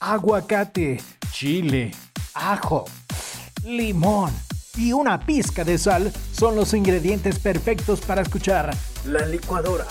[0.00, 0.98] aguacate,
[1.30, 1.92] chile,
[2.34, 2.86] ajo,
[3.64, 4.32] limón
[4.76, 8.70] y una pizca de sal son los ingredientes perfectos para escuchar
[9.04, 9.86] la licuadora.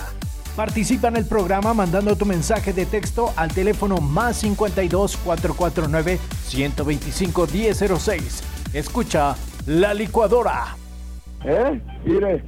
[0.56, 7.48] Participa en el programa mandando tu mensaje de texto al teléfono más 52 449 125
[7.48, 8.44] 1006.
[8.74, 9.36] Escucha
[9.68, 10.76] la licuadora.
[11.46, 11.80] ¿Eh?
[12.04, 12.44] Mire.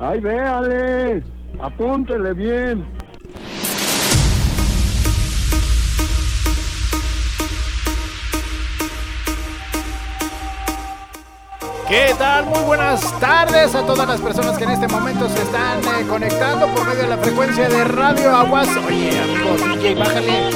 [0.00, 1.22] Ay, véale.
[1.60, 2.97] Apúntele bien.
[11.88, 12.44] ¿Qué tal?
[12.44, 16.66] Muy buenas tardes a todas las personas que en este momento se están eh, conectando
[16.74, 18.68] por medio de la frecuencia de Radio Aguas.
[18.86, 20.50] Oye, amigos, DJ, bájale.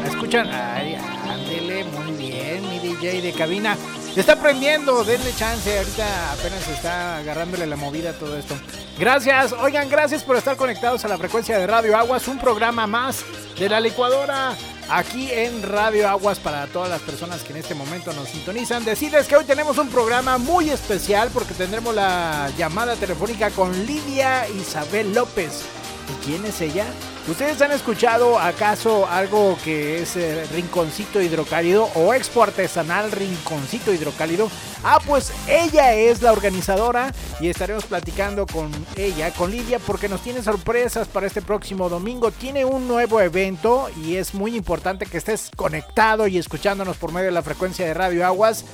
[0.00, 0.48] ¿Me escuchan?
[0.50, 0.94] Ay,
[1.28, 3.76] ándele, muy bien, mi DJ de cabina.
[4.20, 8.54] Está prendiendo, denle chance, ahorita apenas está agarrándole la movida a todo esto.
[8.98, 13.24] Gracias, oigan, gracias por estar conectados a la frecuencia de Radio Aguas, un programa más
[13.58, 14.56] de la licuadora
[14.88, 18.84] aquí en Radio Aguas para todas las personas que en este momento nos sintonizan.
[18.84, 24.48] Decirles que hoy tenemos un programa muy especial porque tendremos la llamada telefónica con Lidia
[24.48, 25.77] Isabel López.
[26.10, 26.86] ¿Y quién es ella?
[27.28, 34.50] ¿Ustedes han escuchado acaso algo que es eh, rinconcito hidrocálido o expo artesanal rinconcito hidrocálido?
[34.82, 40.22] Ah, pues ella es la organizadora y estaremos platicando con ella, con Lidia, porque nos
[40.22, 42.30] tiene sorpresas para este próximo domingo.
[42.30, 47.26] Tiene un nuevo evento y es muy importante que estés conectado y escuchándonos por medio
[47.26, 48.64] de la frecuencia de Radio Aguas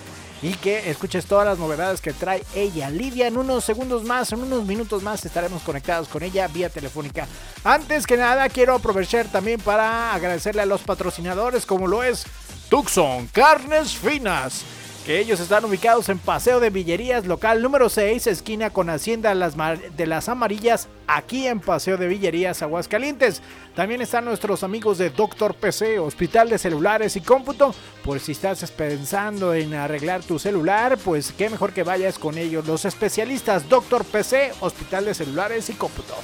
[0.45, 2.91] y que escuches todas las novedades que trae ella.
[2.91, 7.27] Lidia, en unos segundos más, en unos minutos más estaremos conectados con ella vía telefónica.
[7.64, 12.27] Antes que nada, quiero aprovechar también para agradecerle a los patrocinadores como lo es
[12.69, 14.65] Tucson Carnes Finas
[15.05, 20.06] que ellos están ubicados en Paseo de Villerías, local número 6, esquina con Hacienda de
[20.06, 23.42] las Amarillas, aquí en Paseo de Villerías, Aguascalientes.
[23.75, 27.75] También están nuestros amigos de Doctor PC, Hospital de Celulares y Cómputo.
[28.03, 32.66] Por si estás pensando en arreglar tu celular, pues qué mejor que vayas con ellos,
[32.66, 36.14] los especialistas Doctor PC, Hospital de Celulares y Cómputo.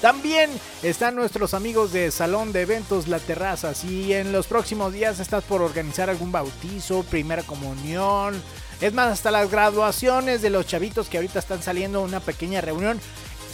[0.00, 0.50] También
[0.82, 3.74] están nuestros amigos de Salón de Eventos La Terraza.
[3.74, 8.40] Si en los próximos días estás por organizar algún bautizo, primera comunión,
[8.80, 12.98] es más, hasta las graduaciones de los chavitos que ahorita están saliendo, una pequeña reunión.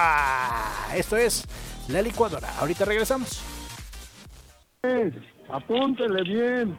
[0.93, 1.45] Esto es
[1.87, 2.53] La Licuadora.
[2.59, 3.54] Ahorita regresamos.
[5.49, 6.77] Apúntele bien.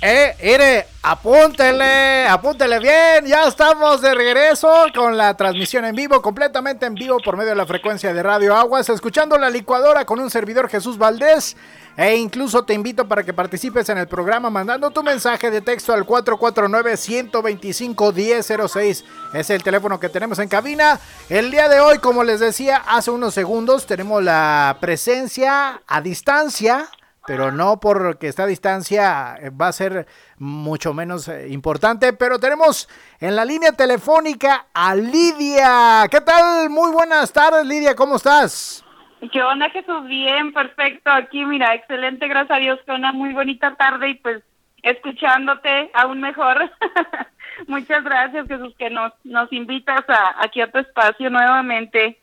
[0.00, 3.26] Eh, ire, apúntele, apúntele bien.
[3.26, 7.56] Ya estamos de regreso con la transmisión en vivo, completamente en vivo por medio de
[7.56, 11.56] la frecuencia de Radio Aguas, escuchando la licuadora con un servidor Jesús Valdés.
[11.96, 15.92] E incluso te invito para que participes en el programa mandando tu mensaje de texto
[15.92, 19.04] al 449-125-1006.
[19.34, 21.00] Es el teléfono que tenemos en cabina.
[21.28, 26.88] El día de hoy, como les decía hace unos segundos, tenemos la presencia a distancia
[27.28, 30.06] pero no porque está a distancia eh, va a ser
[30.38, 32.14] mucho menos eh, importante.
[32.14, 32.88] Pero tenemos
[33.20, 36.08] en la línea telefónica a Lidia.
[36.10, 36.70] ¿Qué tal?
[36.70, 38.82] Muy buenas tardes, Lidia, ¿cómo estás?
[39.30, 40.06] ¿Qué onda, Jesús?
[40.06, 41.10] Bien, perfecto.
[41.10, 44.42] Aquí, mira, excelente, gracias a Dios, que una muy bonita tarde y pues
[44.82, 46.70] escuchándote aún mejor.
[47.66, 52.18] Muchas gracias, Jesús, que nos, nos invitas a, aquí a tu espacio nuevamente.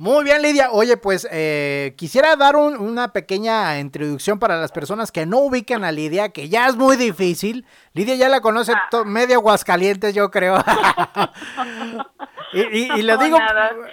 [0.00, 0.70] Muy bien, Lidia.
[0.70, 5.90] Oye, pues eh, quisiera dar una pequeña introducción para las personas que no ubican a
[5.90, 7.66] Lidia, que ya es muy difícil.
[7.94, 9.02] Lidia ya la conoce ah.
[9.04, 10.56] medio Aguascalientes, yo creo.
[12.52, 13.38] y, lo digo,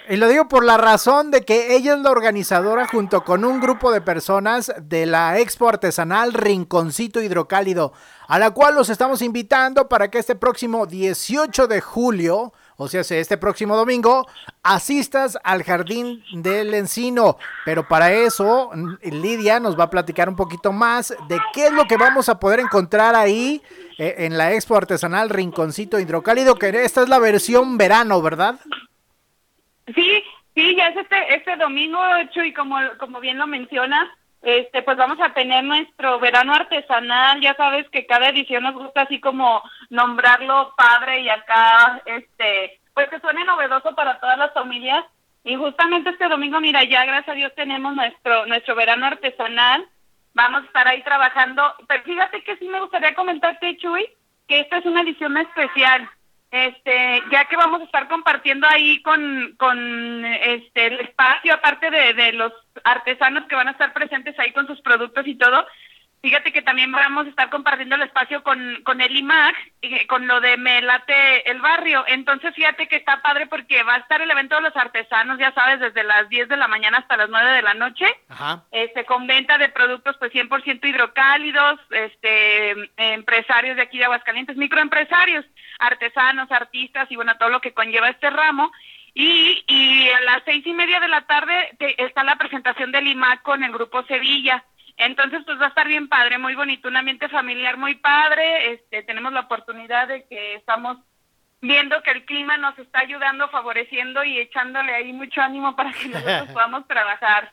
[0.08, 3.60] y lo digo por la razón de que ella es la organizadora junto con un
[3.60, 7.92] grupo de personas de la Expo Artesanal Rinconcito Hidrocálido,
[8.28, 13.00] a la cual los estamos invitando para que este próximo 18 de julio o sea,
[13.00, 14.26] este próximo domingo,
[14.62, 17.38] asistas al Jardín del Encino.
[17.64, 18.70] Pero para eso,
[19.02, 22.38] Lidia nos va a platicar un poquito más de qué es lo que vamos a
[22.38, 23.62] poder encontrar ahí
[23.98, 28.60] eh, en la Expo Artesanal Rinconcito Hidrocálido, que esta es la versión verano, ¿verdad?
[29.94, 30.22] Sí,
[30.54, 31.98] sí, ya es este, este domingo,
[32.44, 34.08] y como, como bien lo mencionas,
[34.46, 39.02] este, pues vamos a tener nuestro verano artesanal, ya sabes que cada edición nos gusta
[39.02, 39.60] así como
[39.90, 45.04] nombrarlo padre y acá, este, pues que suene novedoso para todas las familias.
[45.42, 49.84] Y justamente este domingo, mira, ya gracias a Dios tenemos nuestro, nuestro verano artesanal,
[50.32, 54.08] vamos a estar ahí trabajando, pero fíjate que sí me gustaría comentarte, Chuy,
[54.46, 56.08] que esta es una edición especial,
[56.64, 62.14] este, ya que vamos a estar compartiendo ahí con, con este, el espacio, aparte de,
[62.14, 62.52] de los
[62.84, 65.66] artesanos que van a estar presentes ahí con sus productos y todo,
[66.26, 69.54] Fíjate que también vamos a estar compartiendo el espacio con, con el IMAC,
[70.08, 72.04] con lo de Melate el barrio.
[72.08, 75.52] Entonces, fíjate que está padre porque va a estar el evento de los artesanos, ya
[75.52, 78.06] sabes, desde las 10 de la mañana hasta las 9 de la noche.
[78.72, 85.44] Este, con venta de productos pues 100% hidrocálidos, este, empresarios de aquí de Aguascalientes, microempresarios,
[85.78, 88.72] artesanos, artistas y bueno, todo lo que conlleva este ramo.
[89.14, 93.42] Y, y a las seis y media de la tarde está la presentación del IMAC
[93.42, 94.64] con el Grupo Sevilla.
[94.98, 98.72] Entonces, pues va a estar bien padre, muy bonito, un ambiente familiar muy padre.
[98.72, 100.98] Este, tenemos la oportunidad de que estamos
[101.60, 106.08] viendo que el clima nos está ayudando, favoreciendo y echándole ahí mucho ánimo para que
[106.08, 107.52] nosotros podamos trabajar.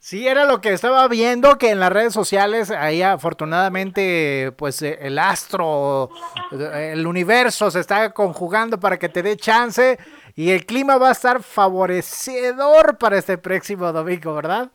[0.00, 4.96] Sí, era lo que estaba viendo, que en las redes sociales, ahí afortunadamente, pues eh,
[5.02, 6.10] el astro,
[6.52, 9.98] el universo se está conjugando para que te dé chance
[10.36, 14.70] y el clima va a estar favorecedor para este próximo domingo, ¿verdad?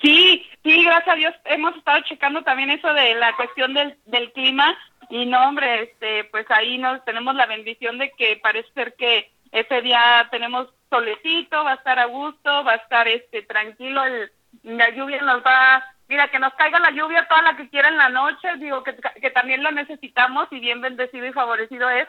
[0.00, 4.32] Sí, sí, gracias a Dios hemos estado checando también eso de la cuestión del, del
[4.32, 4.74] clima
[5.10, 9.30] y no, hombre, este, pues ahí nos tenemos la bendición de que parece ser que
[9.52, 14.30] ese día tenemos solecito, va a estar a gusto, va a estar este tranquilo, el,
[14.62, 17.96] la lluvia nos va, mira, que nos caiga la lluvia toda la que quiera en
[17.96, 22.06] la noche, digo que, que también lo necesitamos y bien bendecido y favorecido es,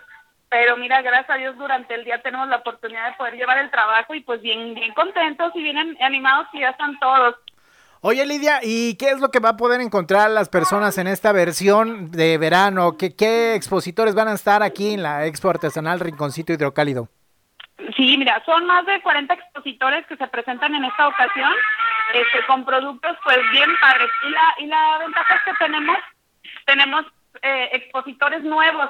[0.49, 3.71] pero mira, gracias a Dios durante el día tenemos la oportunidad de poder llevar el
[3.71, 7.35] trabajo y pues bien, bien contentos y bien animados y ya están todos.
[8.01, 11.31] Oye Lidia, ¿y qué es lo que va a poder encontrar las personas en esta
[11.31, 12.97] versión de verano?
[12.97, 17.09] ¿Qué, qué expositores van a estar aquí en la Expo Artesanal Rinconcito Hidrocálido?
[17.95, 21.53] Sí, mira, son más de 40 expositores que se presentan en esta ocasión,
[22.13, 24.09] este, con productos pues bien padres.
[24.23, 25.97] Y la, y la ventaja es que tenemos,
[26.65, 27.05] tenemos
[27.41, 28.89] eh, expositores nuevos.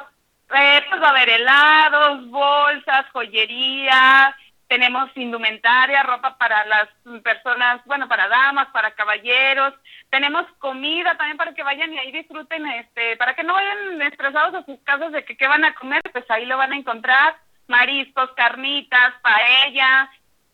[0.56, 4.36] Eh, pues va a haber helados, bolsas, joyería,
[4.68, 6.88] tenemos indumentaria, ropa para las
[7.24, 9.74] personas, bueno, para damas, para caballeros,
[10.10, 14.56] tenemos comida también para que vayan y ahí disfruten, este, para que no vayan estresados
[14.56, 17.36] a sus casas de que qué van a comer, pues ahí lo van a encontrar,
[17.68, 20.10] mariscos, carnitas, paella,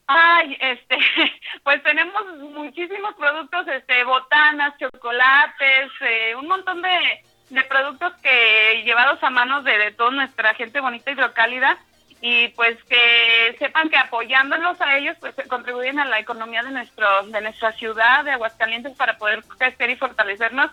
[0.08, 0.98] ay, este,
[1.64, 9.22] pues tenemos muchísimos productos, este, botanas, chocolates, eh, un montón de, de productos que llevados
[9.24, 11.78] a manos de, toda nuestra gente bonita y hidrocálida,
[12.22, 17.24] y pues que sepan que apoyándolos a ellos pues contribuyen a la economía de nuestro
[17.24, 20.70] de nuestra ciudad de Aguascalientes para poder crecer y fortalecernos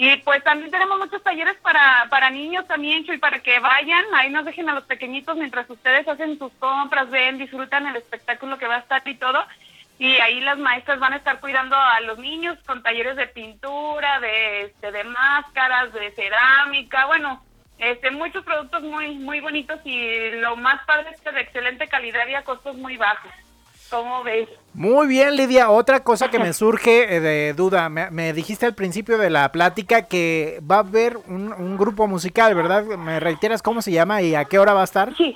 [0.00, 4.04] y pues también tenemos muchos talleres para para niños también y para que vayan.
[4.14, 8.58] Ahí nos dejen a los pequeñitos mientras ustedes hacen sus compras ven disfrutan el espectáculo
[8.58, 9.44] que va a estar y todo.
[9.98, 14.20] Y ahí las maestras van a estar cuidando a los niños con talleres de pintura
[14.20, 17.06] de este, de máscaras de cerámica.
[17.06, 17.42] Bueno
[17.78, 22.28] este, muchos productos muy muy bonitos y lo más padre es que de excelente calidad
[22.28, 23.32] y a costos muy bajos.
[23.90, 24.48] ¿Cómo ves?
[24.74, 25.70] Muy bien, Lidia.
[25.70, 30.06] Otra cosa que me surge eh, de duda, me, dijiste al principio de la plática
[30.06, 32.84] que va a haber un, grupo musical, ¿verdad?
[32.84, 35.14] ¿Me reiteras cómo se llama y a qué hora va a estar?
[35.16, 35.34] Sí.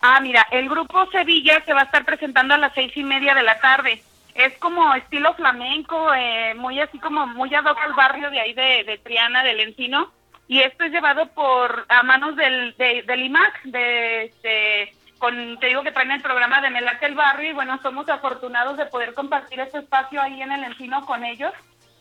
[0.00, 3.34] Ah, mira, el grupo Sevilla se va a estar presentando a las seis y media
[3.34, 4.02] de la tarde.
[4.34, 8.52] Es como estilo flamenco, eh, muy así como muy ad hoc al barrio de ahí
[8.52, 10.12] de, de Triana, del Encino
[10.48, 15.82] y esto es llevado por a manos del, del IMAC, de, este, con, te digo
[15.82, 19.60] que traen el programa de Melate el Barrio y bueno, somos afortunados de poder compartir
[19.60, 21.52] este espacio ahí en el Encino con ellos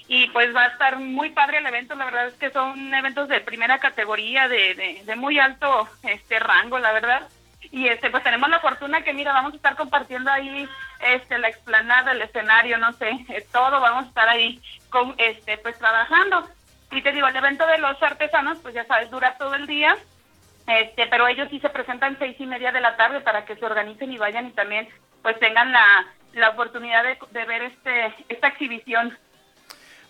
[0.08, 3.28] y pues va a estar muy padre el evento, la verdad es que son eventos
[3.28, 7.28] de primera categoría, de, de, muy alto este rango, la verdad.
[7.72, 10.70] Y este pues tenemos la fortuna que mira, vamos a estar compartiendo ahí
[11.00, 15.58] este la explanada, el escenario, no sé, eh, todo vamos a estar ahí con este
[15.58, 16.48] pues trabajando.
[16.92, 19.98] Y te digo, el evento de los artesanos, pues ya sabes, dura todo el día,
[20.68, 23.66] este, pero ellos sí se presentan seis y media de la tarde para que se
[23.66, 24.88] organicen y vayan y también
[25.22, 29.18] pues tengan la, la oportunidad de, ver este esta exhibición.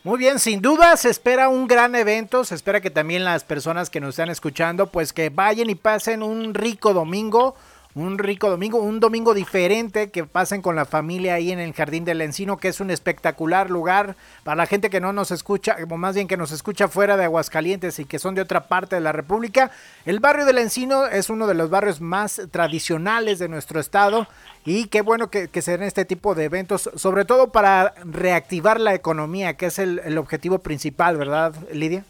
[0.03, 3.89] Muy bien, sin duda se espera un gran evento, se espera que también las personas
[3.89, 7.55] que nos están escuchando pues que vayan y pasen un rico domingo,
[7.95, 12.03] un rico domingo, un domingo diferente que pasen con la familia ahí en el Jardín
[12.03, 15.97] del Encino, que es un espectacular lugar para la gente que no nos escucha, o
[15.97, 19.01] más bien que nos escucha fuera de Aguascalientes y que son de otra parte de
[19.01, 19.71] la República.
[20.05, 24.27] El barrio del Encino es uno de los barrios más tradicionales de nuestro estado
[24.65, 28.93] y qué bueno que, se den este tipo de eventos, sobre todo para reactivar la
[28.93, 32.03] economía, que es el, el objetivo principal, ¿verdad, Lidia?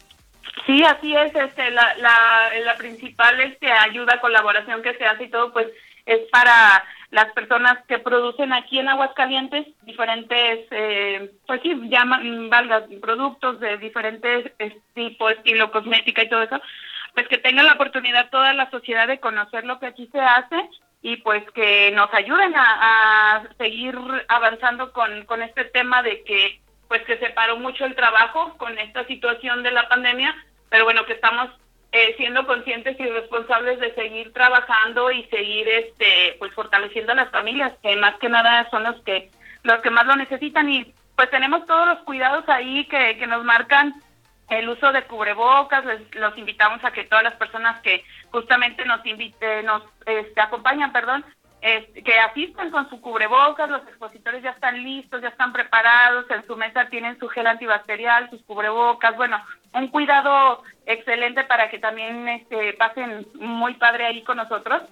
[0.64, 5.30] Sí, así es, este, la, la, la principal este, ayuda, colaboración que se hace y
[5.30, 5.68] todo, pues
[6.06, 12.86] es para las personas que producen aquí en Aguascalientes diferentes, eh, pues sí, llaman, valga,
[13.00, 14.52] productos de diferentes
[14.94, 16.60] tipos, estilo cosmética y todo eso,
[17.14, 20.68] pues que tengan la oportunidad toda la sociedad de conocer lo que aquí se hace
[21.02, 23.96] y pues que nos ayuden a, a seguir
[24.28, 28.78] avanzando con, con este tema de que pues que se paró mucho el trabajo con
[28.78, 30.34] esta situación de la pandemia,
[30.68, 31.50] pero bueno, que estamos
[31.92, 37.30] eh, siendo conscientes y responsables de seguir trabajando y seguir este pues fortaleciendo a las
[37.30, 39.30] familias, que más que nada son los que
[39.62, 40.68] los que más lo necesitan.
[40.68, 43.94] Y pues tenemos todos los cuidados ahí que, que nos marcan
[44.48, 49.04] el uso de cubrebocas, les, los invitamos a que todas las personas que justamente nos
[49.04, 51.24] invite, nos este, acompañan, perdón,
[52.04, 56.56] que asistan con su cubrebocas, los expositores ya están listos, ya están preparados, en su
[56.56, 59.42] mesa tienen su gel antibacterial, sus cubrebocas, bueno,
[59.72, 64.82] un cuidado excelente para que también este, pasen muy padre ahí con nosotros.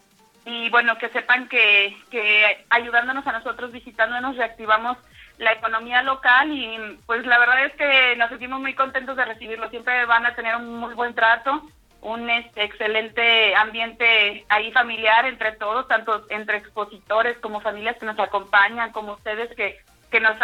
[0.46, 4.98] Y bueno, que sepan que, que ayudándonos a nosotros, visitándonos, reactivamos
[5.38, 9.70] la economía local y pues la verdad es que nos sentimos muy contentos de recibirlo,
[9.70, 11.62] siempre van a tener un muy buen trato
[12.04, 18.18] un este, excelente ambiente ahí familiar entre todos, tanto entre expositores como familias que nos
[18.18, 19.78] acompañan, como ustedes que,
[20.10, 20.36] que nos,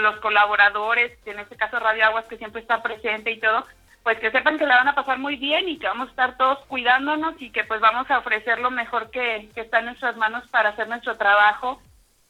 [0.00, 3.64] los colaboradores, en este caso Radio Aguas que siempre está presente y todo,
[4.02, 6.36] pues que sepan que la van a pasar muy bien y que vamos a estar
[6.38, 10.16] todos cuidándonos y que pues vamos a ofrecer lo mejor que, que está en nuestras
[10.16, 11.80] manos para hacer nuestro trabajo.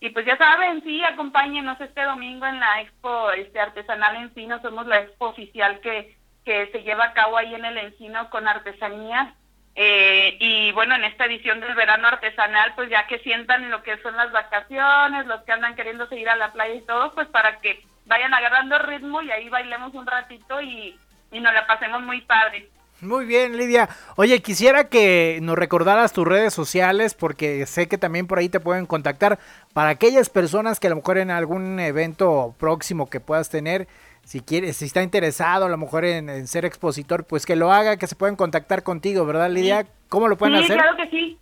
[0.01, 4.47] Y pues ya saben, sí, acompáñenos este domingo en la expo este artesanal en sí,
[4.47, 8.31] no somos la expo oficial que que se lleva a cabo ahí en el Encino
[8.31, 9.35] con artesanías.
[9.75, 13.97] Eh, y bueno, en esta edición del verano artesanal, pues ya que sientan lo que
[14.03, 17.59] son las vacaciones, los que andan queriendo seguir a la playa y todo, pues para
[17.61, 20.99] que vayan agarrando ritmo y ahí bailemos un ratito y,
[21.31, 22.69] y nos la pasemos muy padre.
[23.03, 23.89] Muy bien, Lidia.
[24.15, 28.61] Oye, quisiera que nos recordaras tus redes sociales porque sé que también por ahí te
[28.61, 29.41] pueden contactar
[29.73, 33.89] para aquellas personas que a lo mejor en algún evento próximo que puedas tener
[34.33, 37.99] si quiere, si está interesado a lo mejor en, ser expositor, pues que lo haga,
[37.99, 39.85] que se pueden contactar contigo, ¿verdad, Lidia?
[40.09, 40.79] ¿Cómo lo pueden sí, hacer?
[40.79, 41.37] claro que sí.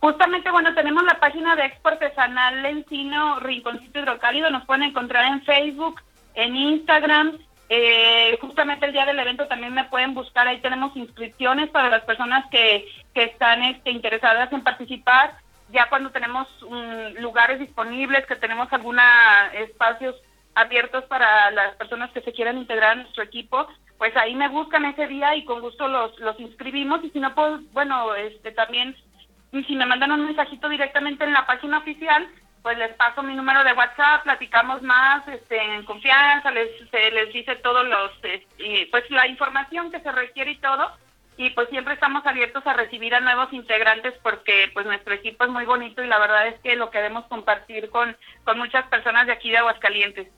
[0.00, 5.44] Justamente, bueno, tenemos la página de Expo Artesanal Encino Rinconcito Hidrocálido, nos pueden encontrar en
[5.44, 6.00] Facebook,
[6.34, 11.70] en Instagram, eh, justamente el día del evento también me pueden buscar, ahí tenemos inscripciones
[11.70, 15.36] para las personas que, que están este, interesadas en participar,
[15.70, 19.04] ya cuando tenemos mm, lugares disponibles, que tenemos algunos
[19.54, 20.16] espacios
[20.54, 23.66] abiertos para las personas que se quieran integrar a nuestro equipo,
[23.98, 27.34] pues ahí me buscan ese día y con gusto los, los inscribimos y si no,
[27.34, 28.96] pues bueno, este también
[29.66, 32.26] si me mandan un mensajito directamente en la página oficial,
[32.62, 37.32] pues les paso mi número de WhatsApp, platicamos más este, en confianza, les, se les
[37.32, 40.90] dice todos los, este, pues la información que se requiere y todo,
[41.36, 45.50] y pues siempre estamos abiertos a recibir a nuevos integrantes porque pues nuestro equipo es
[45.50, 49.32] muy bonito y la verdad es que lo queremos compartir con, con muchas personas de
[49.32, 50.28] aquí de Aguascalientes.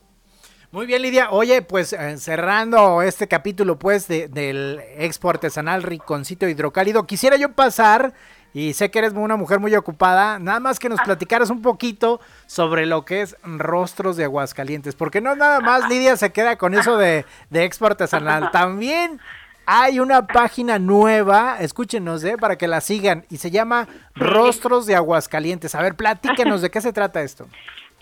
[0.71, 1.29] Muy bien, Lidia.
[1.31, 7.53] Oye, pues eh, cerrando este capítulo, pues, de, del expo artesanal Riconcito Hidrocálido, quisiera yo
[7.53, 8.13] pasar,
[8.53, 11.03] y sé que eres una mujer muy ocupada, nada más que nos ah.
[11.03, 16.17] platicaras un poquito sobre lo que es Rostros de Aguascalientes, porque no nada más Lidia
[16.17, 19.19] se queda con eso de, de expo artesanal, también
[19.65, 22.37] hay una página nueva, escúchenos, ¿eh?
[22.39, 25.73] para que la sigan, y se llama Rostros de Aguascalientes.
[25.75, 27.47] A ver, platíquenos de qué se trata esto.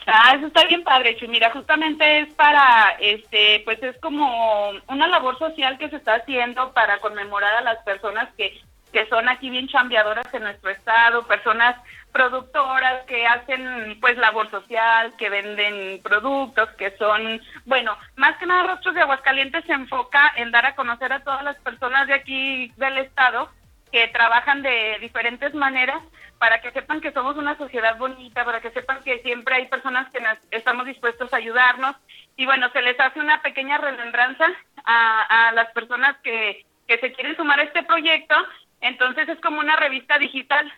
[0.05, 5.37] Ah, eso está bien padre, Mira, justamente es para, este, pues es como una labor
[5.39, 9.67] social que se está haciendo para conmemorar a las personas que, que son aquí bien
[9.67, 11.77] chambeadoras en nuestro estado, personas
[12.11, 18.63] productoras que hacen pues labor social, que venden productos, que son, bueno, más que nada
[18.63, 22.71] Rostros de Aguascalientes se enfoca en dar a conocer a todas las personas de aquí
[22.77, 23.49] del estado
[23.93, 26.01] que trabajan de diferentes maneras
[26.39, 30.11] para que sepan que somos una sociedad bonita, para que sepan que siempre hay personas
[30.11, 30.19] que
[30.49, 31.95] estamos dispuestos a ayudarnos.
[32.35, 34.47] Y bueno, se les hace una pequeña remembranza
[34.83, 38.35] a, las personas que, que se quieren sumar a este proyecto,
[38.81, 40.73] entonces es como una revista digital.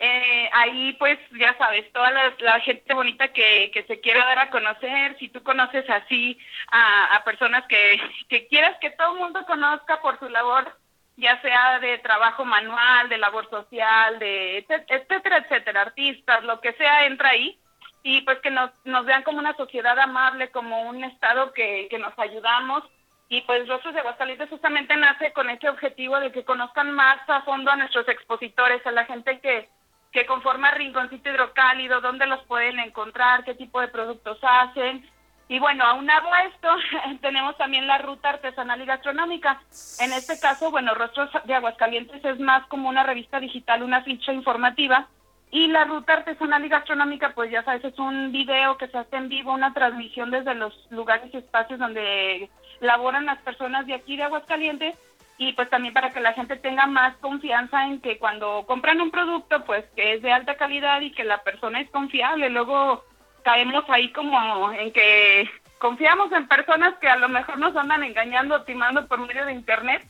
[0.00, 4.50] Eh, ahí pues ya sabes, toda la, gente bonita que, que, se quiera dar a
[4.50, 6.36] conocer, si tú conoces así
[6.72, 10.76] a, a personas que, que quieras que todo el mundo conozca por su labor
[11.16, 17.06] ya sea de trabajo manual, de labor social, de etcétera, etcétera, artistas, lo que sea
[17.06, 17.58] entra ahí
[18.02, 21.98] y pues que nos, nos vean como una sociedad amable, como un estado que, que
[21.98, 22.84] nos ayudamos
[23.28, 27.42] y pues Rostros de Aguascalientes justamente nace con ese objetivo de que conozcan más a
[27.42, 29.68] fondo a nuestros expositores, a la gente que,
[30.12, 35.08] que conforma Rinconcito Hidrocálido, dónde los pueden encontrar, qué tipo de productos hacen.
[35.48, 36.68] Y bueno, aunado a esto,
[37.20, 39.60] tenemos también la ruta artesanal y gastronómica.
[40.00, 44.32] En este caso, bueno, Rostros de Aguascalientes es más como una revista digital, una ficha
[44.32, 45.08] informativa
[45.50, 49.16] y la ruta artesanal y gastronómica, pues ya sabes, es un video que se hace
[49.16, 52.50] en vivo, una transmisión desde los lugares y espacios donde
[52.80, 54.98] laboran las personas de aquí de Aguascalientes
[55.38, 59.10] y pues también para que la gente tenga más confianza en que cuando compran un
[59.10, 62.50] producto, pues que es de alta calidad y que la persona es confiable.
[62.50, 63.04] Luego
[63.46, 65.48] caemos ahí como en que
[65.78, 70.04] confiamos en personas que a lo mejor nos andan engañando, timando por medio de internet.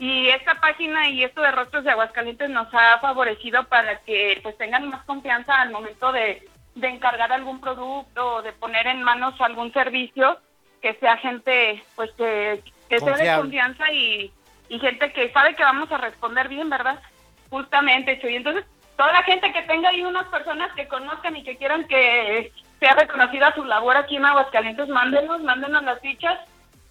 [0.00, 4.58] Y esta página y esto de Rostros de Aguascalientes nos ha favorecido para que pues
[4.58, 6.48] tengan más confianza al momento de,
[6.82, 10.38] encargar algún producto o de poner en manos algún servicio
[10.82, 14.32] que sea gente pues que, sea de confianza y,
[14.68, 16.98] y gente que sabe que vamos a responder bien, ¿verdad?
[17.50, 18.64] Justamente, Y entonces,
[18.96, 22.94] toda la gente que tenga ahí unas personas que conozcan y que quieran que sea
[22.94, 26.38] reconocida su labor aquí en Aguascalientes, mándenos, mándenos las fichas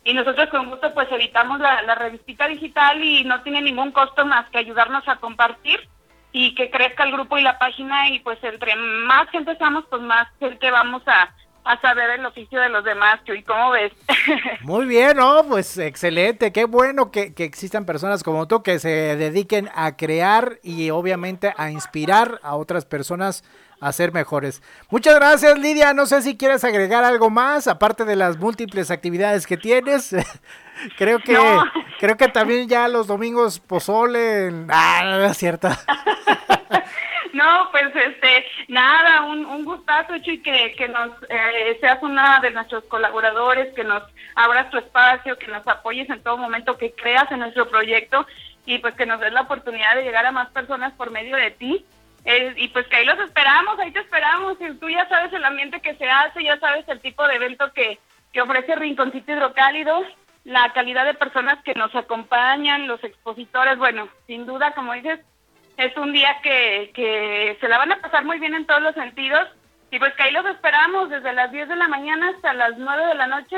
[0.04, 4.26] y nosotros con gusto pues evitamos la, la revistita digital y no tiene ningún costo
[4.26, 5.90] más que ayudarnos a compartir
[6.32, 10.02] y que crezca el grupo y la página y pues entre más gente seamos pues
[10.02, 13.92] más gente vamos a, a saber el oficio de los demás, ¿y cómo ves?
[14.62, 15.44] Muy bien, ¿no?
[15.48, 20.60] Pues excelente, qué bueno que, que, existan personas como tú que se dediquen a crear
[20.64, 23.44] y obviamente a inspirar a otras personas
[23.82, 24.62] a ser mejores.
[24.90, 25.94] Muchas gracias, Lidia.
[25.94, 30.16] No sé si quieres agregar algo más, aparte de las múltiples actividades que tienes.
[30.98, 31.38] creo que
[32.00, 34.52] creo que también ya los domingos pozole.
[34.70, 35.70] Ah, no es cierto.
[37.32, 42.52] No, pues este, nada, un, un gustazo, Chuy, que, que nos eh, seas una de
[42.52, 44.04] nuestros colaboradores, que nos
[44.36, 48.26] abras tu espacio, que nos apoyes en todo momento, que creas en nuestro proyecto
[48.66, 51.52] y pues que nos des la oportunidad de llegar a más personas por medio de
[51.52, 51.86] ti.
[52.26, 54.58] Eh, y pues que ahí los esperamos, ahí te esperamos.
[54.60, 57.72] Y tú ya sabes el ambiente que se hace, ya sabes el tipo de evento
[57.74, 58.00] que,
[58.34, 60.04] que ofrece Rinconcito Hidrocálido,
[60.44, 63.78] la calidad de personas que nos acompañan, los expositores.
[63.78, 65.20] Bueno, sin duda, como dices,
[65.78, 68.96] es un día que, que se la van a pasar muy bien en todos los
[68.96, 69.48] sentidos.
[69.92, 73.08] Y pues que ahí los esperamos desde las 10 de la mañana hasta las 9
[73.08, 73.58] de la noche,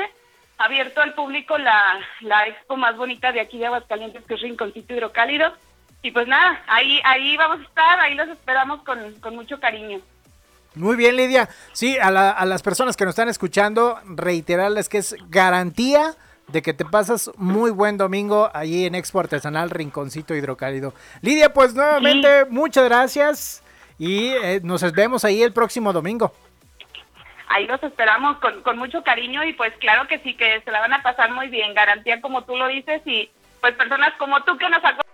[0.56, 4.94] abierto al público la, la expo más bonita de aquí de Aguascalientes, que es Rinconcito
[4.94, 5.52] Hidrocálido
[6.02, 10.00] y pues nada, ahí, ahí vamos a estar, ahí los esperamos con, mucho cariño.
[10.74, 11.48] Muy bien, Lidia.
[11.72, 16.14] Sí, a, a, las personas que nos están escuchando, reiterarles que es garantía
[16.48, 20.92] de que te pasas muy buen domingo allí en Expo Artesanal Rinconcito Hidrocálido.
[21.20, 23.62] Lidia, pues nuevamente muchas gracias
[23.98, 26.34] y eh, nos vemos ahí el próximo domingo.
[27.48, 30.80] Ahí los esperamos con, con mucho cariño y pues claro que sí, que se la
[30.80, 34.56] van a pasar muy bien, garantía como tú lo dices y pues personas como tú
[34.58, 35.11] que nos acompañan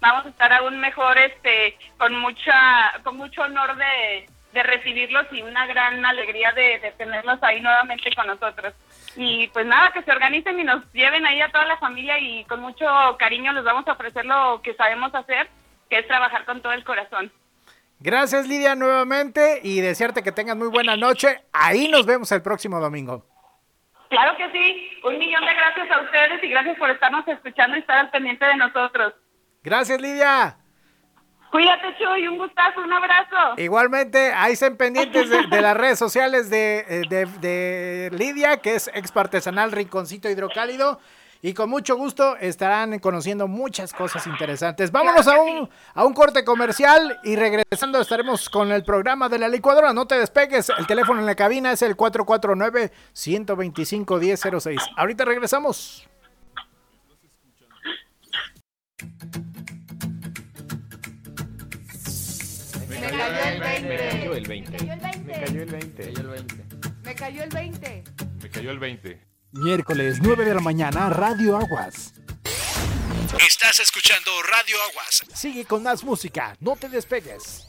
[0.00, 5.64] vamos a estar aún mejor, este, con mucha, con mucho honor de, recibirlos y una
[5.66, 8.74] gran alegría de, tenerlos ahí nuevamente con nosotros.
[9.16, 12.44] Y pues nada, que se organicen y nos lleven ahí a toda la familia y
[12.44, 12.86] con mucho
[13.18, 15.48] cariño les vamos a ofrecer lo que sabemos hacer,
[15.88, 17.30] que es trabajar con todo el corazón.
[18.00, 21.42] Gracias Lidia nuevamente y desearte que tengas muy buena noche.
[21.52, 23.26] Ahí nos vemos el próximo domingo.
[24.08, 24.90] Claro que sí.
[25.04, 28.44] Un millón de gracias a ustedes y gracias por estarnos escuchando y estar al pendiente
[28.44, 29.14] de nosotros.
[29.62, 30.56] Gracias, Lidia.
[31.50, 33.58] Cuídate, Chuy, un gustazo, un abrazo.
[33.58, 39.10] Igualmente, ahí estén pendientes de, las redes sociales eh, de, de, Lidia, que es ex
[39.16, 41.00] artesanal Rinconcito Hidrocálido.
[41.42, 44.92] Y con mucho gusto estarán conociendo muchas cosas interesantes.
[44.92, 49.48] Vámonos a un, a un corte comercial y regresando estaremos con el programa de la
[49.48, 49.94] licuadora.
[49.94, 54.92] No te despegues, el teléfono en la cabina es el 449-125-1006.
[54.96, 56.06] Ahorita regresamos.
[63.00, 63.88] Me cayó el 20.
[63.88, 64.72] Me cayó el 20.
[65.24, 66.12] Me cayó el 20.
[67.02, 68.04] Me cayó el 20.
[68.42, 69.20] Me cayó el 20.
[69.52, 72.12] Miércoles 9 de la mañana, Radio Aguas.
[73.48, 75.24] Estás escuchando Radio Aguas.
[75.32, 77.66] Sigue con más música, no te despegues.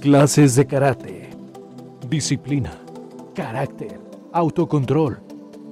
[0.00, 1.30] Clases de karate.
[2.08, 2.80] Disciplina.
[3.34, 4.00] Carácter.
[4.32, 5.20] Autocontrol.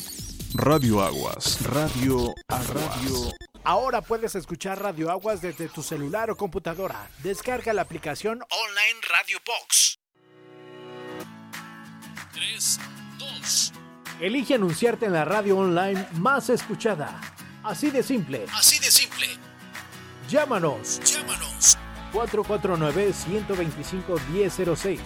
[0.55, 1.63] Radio Aguas.
[1.63, 3.33] Radio Radio.
[3.63, 7.09] Ahora puedes escuchar Radio Aguas desde tu celular o computadora.
[7.23, 9.97] Descarga la aplicación Online Radio Box.
[12.33, 12.79] 3,
[13.17, 13.73] 2.
[14.19, 17.19] Elige anunciarte en la radio online más escuchada.
[17.63, 18.45] Así de simple.
[18.53, 19.25] Así de simple.
[20.29, 20.99] Llámanos.
[21.03, 21.79] Llámanos.
[22.13, 24.99] 449-125-1006.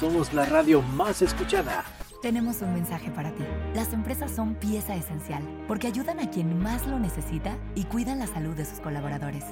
[0.00, 1.84] Somos la radio más escuchada.
[2.22, 3.44] Tenemos un mensaje para ti.
[3.74, 8.26] Las empresas son pieza esencial porque ayudan a quien más lo necesita y cuidan la
[8.26, 9.42] salud de sus colaboradores.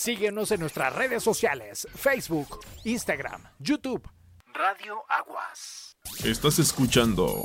[0.00, 4.02] Síguenos en nuestras redes sociales, Facebook, Instagram, YouTube.
[4.54, 5.94] Radio Aguas.
[6.24, 7.44] Estás escuchando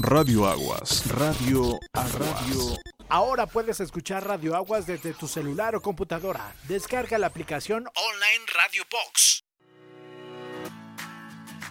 [0.00, 1.06] Radio Aguas.
[1.06, 2.76] Radio Radio.
[3.08, 6.52] Ahora puedes escuchar Radio Aguas desde tu celular o computadora.
[6.66, 9.44] Descarga la aplicación Online Radio Box.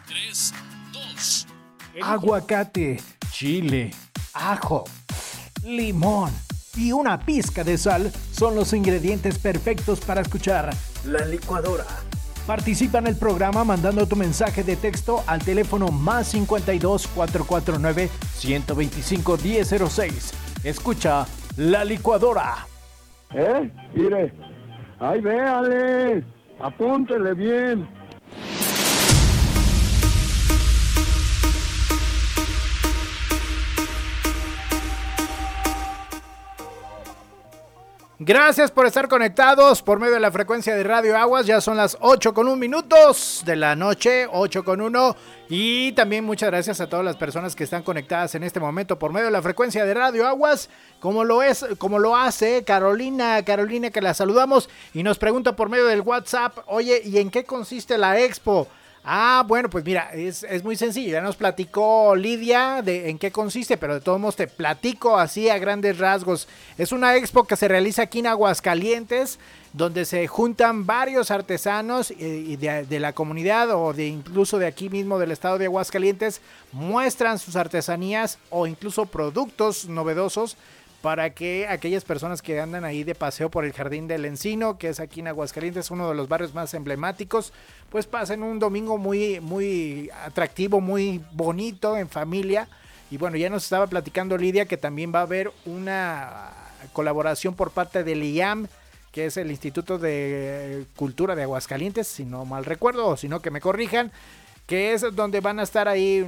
[0.08, 0.54] 3,
[0.94, 1.48] 2.
[2.02, 3.92] Aguacate, chile,
[4.34, 4.86] ajo,
[5.66, 6.32] limón
[6.76, 10.70] y una pizca de sal son los ingredientes perfectos para escuchar
[11.06, 11.86] La Licuadora.
[12.48, 19.38] Participa en el programa mandando tu mensaje de texto al teléfono más 52 449 125
[19.38, 20.34] 1006.
[20.64, 21.26] Escucha
[21.58, 22.68] La Licuadora.
[23.34, 23.72] ¿Eh?
[23.96, 24.34] Mire.
[25.00, 26.24] Ay, véale.
[26.60, 27.88] Apúntele bien.
[38.26, 41.46] Gracias por estar conectados por medio de la frecuencia de Radio Aguas.
[41.46, 45.16] Ya son las 8 con 1 minutos de la noche, 8 con 1.
[45.50, 49.12] Y también muchas gracias a todas las personas que están conectadas en este momento por
[49.12, 50.70] medio de la frecuencia de Radio Aguas,
[51.02, 55.68] como lo es, como lo hace Carolina, Carolina que la saludamos y nos pregunta por
[55.68, 58.70] medio del WhatsApp, oye, ¿y en qué consiste la expo?
[59.06, 61.12] Ah, bueno, pues mira, es, muy sencillo.
[61.12, 65.50] Ya nos platicó Lidia de en qué consiste, pero de todos modos te platico así
[65.50, 66.48] a grandes rasgos.
[66.78, 69.40] Es una expo que se realiza aquí en Aguascalientes,
[69.74, 74.90] donde se juntan varios artesanos y de, de, la comunidad o de incluso de aquí
[74.90, 76.40] mismo del estado de Aguascalientes,
[76.72, 80.56] muestran sus artesanías o incluso productos novedosos
[81.04, 84.88] para que aquellas personas que andan ahí de paseo por el Jardín del Encino, que
[84.88, 87.52] es aquí en Aguascalientes, uno de los barrios más emblemáticos,
[87.90, 92.70] pues pasen un domingo muy, muy atractivo, muy bonito en familia.
[93.12, 96.52] Y bueno, ya nos estaba platicando Lidia que también va a haber una
[96.94, 98.70] colaboración por parte del IAM,
[99.12, 103.42] que es el Instituto de Cultura de Aguascalientes, si no mal recuerdo, o si no
[103.42, 104.14] que me corrijan
[104.66, 106.26] que es donde van a estar ahí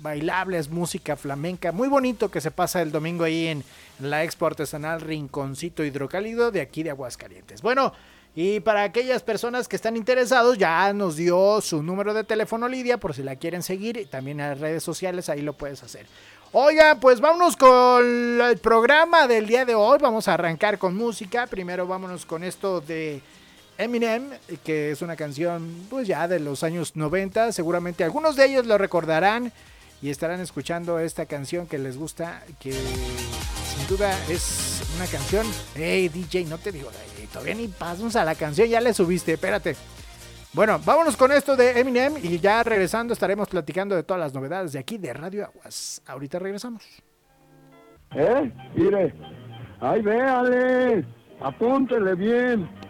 [0.00, 3.64] bailables, música flamenca, muy bonito que se pasa el domingo ahí en
[4.00, 7.62] la Expo Artesanal Rinconcito Hidrocálido de aquí de Aguascalientes.
[7.62, 7.92] Bueno,
[8.34, 12.98] y para aquellas personas que están interesados, ya nos dio su número de teléfono Lidia,
[12.98, 16.06] por si la quieren seguir, también en las redes sociales, ahí lo puedes hacer.
[16.52, 21.46] Oiga, pues vámonos con el programa del día de hoy, vamos a arrancar con música,
[21.46, 23.22] primero vámonos con esto de
[23.78, 24.30] Eminem,
[24.64, 28.78] que es una canción pues ya de los años 90, seguramente algunos de ellos lo
[28.78, 29.52] recordarán
[30.02, 36.08] y estarán escuchando esta canción que les gusta, que sin duda es una canción, hey
[36.08, 36.90] DJ, no te digo,
[37.32, 39.76] todavía ni pasamos a la canción, ya le subiste, espérate.
[40.52, 44.72] Bueno, vámonos con esto de Eminem y ya regresando estaremos platicando de todas las novedades
[44.72, 46.00] de aquí de Radio Aguas.
[46.06, 46.82] Ahorita regresamos.
[48.14, 48.50] ¿Eh?
[48.74, 49.14] Mire,
[49.80, 51.04] ay, véale,
[51.40, 52.85] apúntele bien.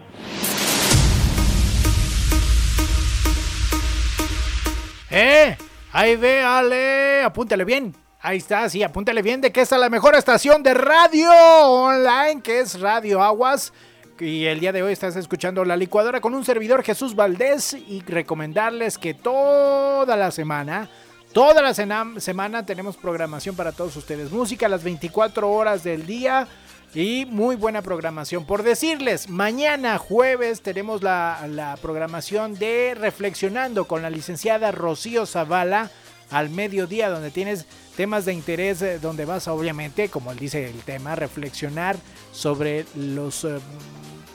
[5.09, 5.55] ¡Eh!
[5.93, 7.95] Ahí véale, apúntale bien.
[8.19, 12.41] Ahí está, sí, apúntale bien de que esta es la mejor estación de radio online,
[12.41, 13.71] que es Radio Aguas,
[14.19, 18.01] y el día de hoy estás escuchando La Licuadora con un servidor Jesús Valdés y
[18.01, 20.89] recomendarles que toda la semana,
[21.31, 24.31] toda la semana tenemos programación para todos ustedes.
[24.31, 26.47] Música a las 24 horas del día
[26.93, 28.45] y muy buena programación.
[28.45, 35.91] Por decirles, mañana jueves tenemos la, la programación de Reflexionando con la licenciada Rocío Zavala
[36.29, 41.15] al mediodía, donde tienes temas de interés, eh, donde vas obviamente, como dice el tema,
[41.15, 41.97] reflexionar
[42.31, 43.43] sobre los...
[43.43, 43.59] Eh,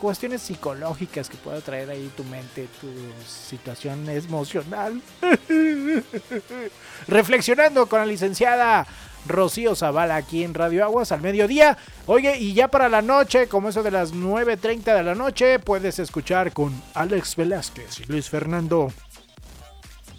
[0.02, 2.88] cuestiones psicológicas que pueda traer ahí tu mente, tu
[3.24, 5.00] situación emocional.
[7.06, 8.84] Reflexionando con la licenciada
[9.26, 11.76] Rocío Zavala aquí en Radio Aguas al mediodía.
[12.06, 15.98] Oye, y ya para la noche, como eso de las 9.30 de la noche, puedes
[15.98, 18.92] escuchar con Alex Velázquez y Luis Fernando.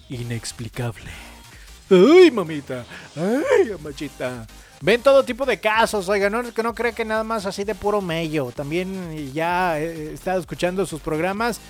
[0.10, 1.12] Inexplicable.
[1.90, 2.86] Ay, mamita.
[3.16, 4.48] Ay, machita.
[4.82, 8.02] Ven todo tipo de casos, oiga, no, no cree que nada más así de puro
[8.02, 8.52] mello.
[8.52, 11.62] También ya he estado escuchando sus programas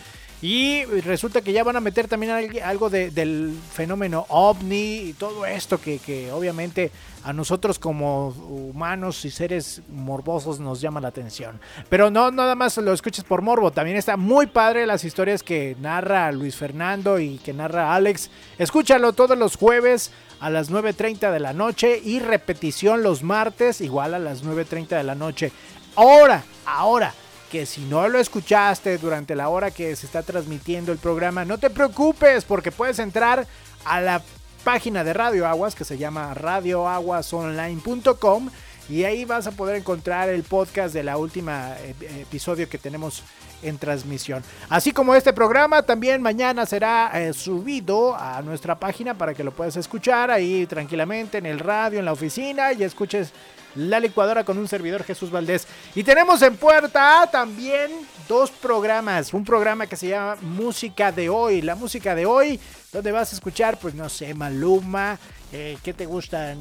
[0.43, 5.79] y resulta que ya van a meter también algo del fenómeno ovni y todo esto
[5.79, 6.91] que, que, obviamente
[7.23, 11.61] a nosotros como humanos y seres morbosos nos llama la atención.
[11.87, 15.77] Pero no nada más lo escuches por morbo, también está muy padre las historias que
[15.79, 18.29] narra Luis Fernando y que narra Alex.
[18.57, 24.13] Escúchalo todos los jueves a las 9.30 de la noche y repetición los martes igual
[24.13, 25.53] a las 9.30 de la noche.
[25.95, 27.13] Ahora, ahora
[27.53, 31.59] que si no lo escuchaste durante la hora que se está transmitiendo el programa, no
[31.59, 33.45] te preocupes porque puedes entrar
[33.85, 34.23] a la
[34.63, 38.49] página de Radio Aguas que se llama radioaguasonline.com
[38.89, 41.75] y ahí vas a poder encontrar el podcast de la última
[42.21, 43.21] episodio que tenemos
[43.61, 44.43] en transmisión.
[44.67, 49.51] Así como este programa, también mañana será eh, subido a nuestra página para que lo
[49.51, 53.31] puedas escuchar ahí tranquilamente en el radio, en la oficina y escuches
[53.75, 55.67] la licuadora con un servidor Jesús Valdés.
[55.95, 57.91] Y tenemos en puerta también
[58.27, 59.33] dos programas.
[59.33, 61.61] Un programa que se llama Música de Hoy.
[61.61, 62.59] La música de hoy,
[62.91, 65.17] donde vas a escuchar, pues no sé, Maluma.
[65.51, 66.57] Eh, ¿Qué te gustan?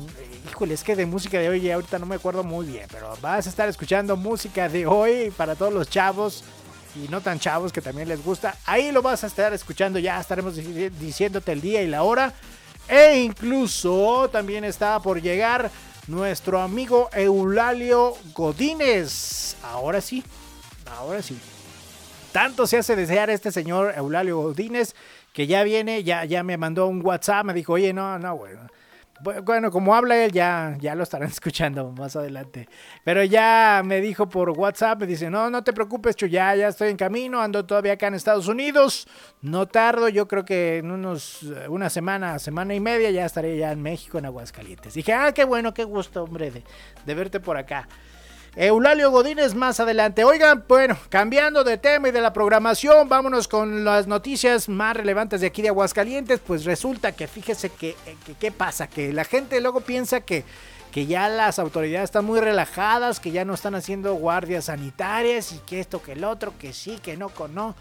[0.50, 3.46] híjole, es que de música de hoy ahorita no me acuerdo muy bien, pero vas
[3.46, 6.44] a estar escuchando música de hoy para todos los chavos
[6.94, 8.54] y no tan chavos que también les gusta.
[8.66, 12.34] Ahí lo vas a estar escuchando, ya estaremos diciéndote el día y la hora.
[12.88, 15.70] E incluso también está por llegar
[16.06, 19.56] nuestro amigo Eulalio Godínez.
[19.62, 20.22] Ahora sí,
[20.98, 21.38] ahora sí.
[22.32, 24.94] Tanto se hace desear este señor Eulalio Godínez
[25.32, 28.68] que ya viene, ya, ya me mandó un WhatsApp, me dijo, oye, no, no, bueno
[29.22, 32.68] bueno, como habla él, ya, ya lo estarán escuchando más adelante.
[33.04, 36.68] Pero ya me dijo por WhatsApp, me dice, no, no te preocupes, Chu, ya, ya
[36.68, 39.06] estoy en camino, ando todavía acá en Estados Unidos.
[39.40, 43.72] No tardo, yo creo que en unos, una semana, semana y media ya estaré ya
[43.72, 44.94] en México, en Aguascalientes.
[44.94, 46.64] Dije, ah, qué bueno, qué gusto, hombre, de,
[47.06, 47.88] de verte por acá.
[48.54, 50.24] Eulalio Godínez más adelante.
[50.24, 55.40] Oigan, bueno, cambiando de tema y de la programación, vámonos con las noticias más relevantes
[55.40, 56.38] de aquí de Aguascalientes.
[56.40, 57.96] Pues resulta que fíjese que,
[58.38, 60.44] qué pasa, que la gente luego piensa que,
[60.90, 65.58] que ya las autoridades están muy relajadas, que ya no están haciendo guardias sanitarias y
[65.60, 67.74] que esto, que el otro, que sí, que no, que no.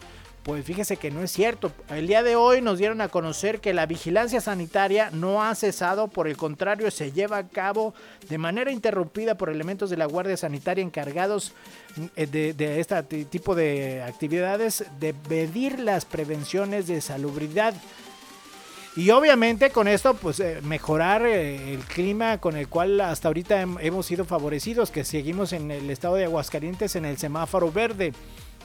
[0.43, 1.71] Pues fíjese que no es cierto.
[1.89, 6.08] El día de hoy nos dieron a conocer que la vigilancia sanitaria no ha cesado,
[6.08, 7.93] por el contrario, se lleva a cabo
[8.27, 11.54] de manera interrumpida por elementos de la Guardia Sanitaria encargados
[12.15, 17.75] eh, de, este tipo de actividades de medir las prevenciones de salubridad.
[18.95, 23.62] Y obviamente con esto, pues eh, mejorar eh, el clima con el cual hasta ahorita
[23.62, 28.12] hemos sido favorecidos, que seguimos en el estado de Aguascalientes en el semáforo verde.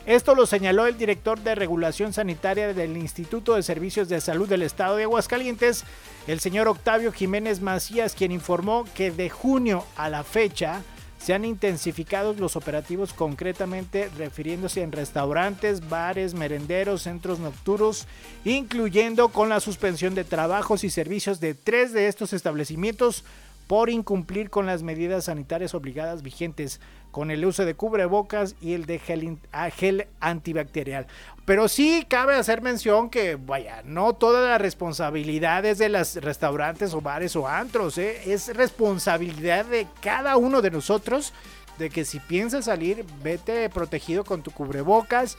[0.06, 4.62] Esto lo señaló el director de regulación sanitaria del Instituto de Servicios de Salud del
[4.62, 5.82] Estado de Aguascalientes,
[6.28, 10.82] el señor Octavio Jiménez Macías, quien informó que de junio a la fecha
[11.18, 18.06] se han intensificado los operativos concretamente refiriéndose en restaurantes, bares, merenderos, centros nocturnos,
[18.44, 23.24] incluyendo con la suspensión de trabajos y servicios de tres de estos establecimientos
[23.66, 26.80] por incumplir con las medidas sanitarias obligadas vigentes
[27.16, 31.06] con el uso de cubrebocas y el de gel, antibacterial.
[31.46, 36.92] Pero sí cabe hacer mención que, vaya, no toda la responsabilidad es de los restaurantes
[36.92, 38.20] o bares o antros, ¿eh?
[38.26, 41.32] es responsabilidad de cada uno de nosotros
[41.78, 45.38] de que si piensas salir, vete protegido con tu cubrebocas,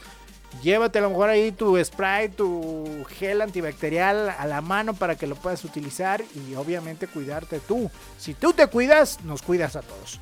[0.64, 5.28] llévate a lo mejor ahí tu spray, tu gel antibacterial a la mano para que
[5.28, 7.88] lo puedas utilizar y obviamente cuidarte tú.
[8.18, 10.18] Si tú te cuidas, nos cuidas a todos.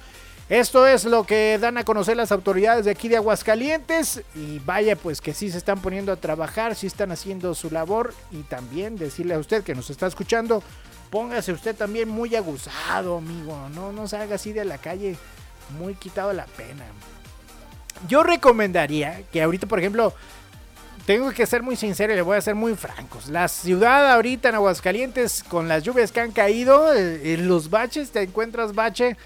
[0.48, 4.94] Esto es lo que dan a conocer las autoridades de aquí de Aguascalientes y vaya
[4.94, 8.96] pues que sí se están poniendo a trabajar, sí están haciendo su labor y también
[8.96, 10.62] decirle a usted que nos está escuchando,
[11.10, 15.16] póngase usted también muy aguzado, amigo, no, no salga así de la calle
[15.80, 16.84] muy quitado la pena.
[18.06, 20.14] Yo recomendaría que ahorita, por ejemplo,
[21.06, 23.26] tengo que ser muy sincero y le voy a ser muy francos.
[23.26, 28.12] La ciudad ahorita en Aguascalientes, con las lluvias que han caído, eh, en los baches,
[28.12, 29.16] te encuentras bache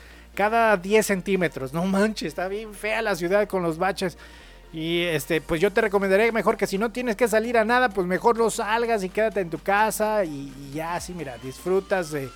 [0.40, 1.74] cada 10 centímetros.
[1.74, 4.16] No manches, está bien fea la ciudad con los baches.
[4.72, 7.90] Y este, pues yo te recomendaría mejor que si no tienes que salir a nada,
[7.90, 12.30] pues mejor no salgas y quédate en tu casa y, ya así, mira, disfrutas de,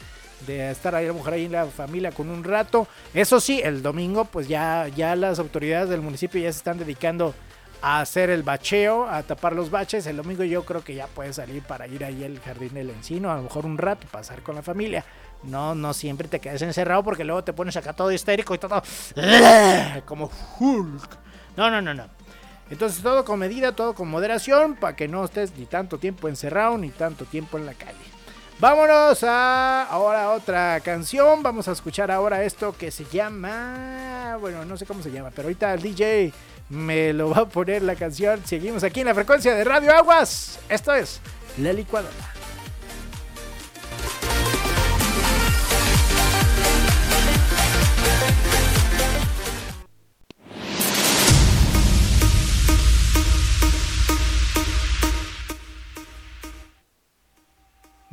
[0.47, 2.87] estar ahí a lo mejor ahí en la familia con un rato.
[3.15, 7.35] Eso sí, el domingo pues ya, ya las autoridades del municipio ya se están dedicando
[7.81, 10.07] a hacer el bacheo, a tapar los baches.
[10.07, 13.31] El domingo yo creo que ya puedes salir para ir ahí al jardín del encino,
[13.31, 15.07] a lo mejor un rato, pasar con la familia.
[15.47, 18.83] No, no siempre te quedes encerrado porque luego te pones acá todo histérico y todo
[20.07, 21.19] como Hulk.
[21.57, 22.07] No, no, no, no.
[22.71, 26.79] Entonces todo con medida, todo con moderación, para que no estés ni tanto tiempo encerrado
[26.79, 28.15] ni tanto tiempo en la calle.
[28.59, 31.43] Vámonos a ahora otra canción.
[31.43, 35.49] Vamos a escuchar ahora esto que se llama, bueno, no sé cómo se llama, pero
[35.49, 36.33] ahorita el DJ
[36.71, 38.41] me lo va a poner la canción.
[38.45, 40.59] Seguimos aquí en la frecuencia de Radio Aguas.
[40.69, 41.21] Esto es
[41.59, 42.44] La Licuadora.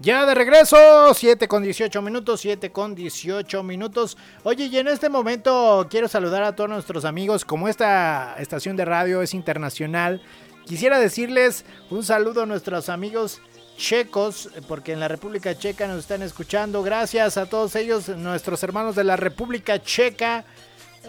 [0.02, 4.18] Ya de regreso, 7 con 18 minutos, 7 con 18 minutos.
[4.42, 7.46] Oye, y en este momento quiero saludar a todos nuestros amigos.
[7.46, 10.20] Como esta estación de radio es internacional,
[10.66, 13.42] quisiera decirles un saludo a nuestros amigos
[13.78, 16.82] checos, porque en la República Checa nos están escuchando.
[16.82, 20.46] Gracias a todos ellos, nuestros hermanos de la República Checa.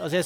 [0.03, 0.21] O sea,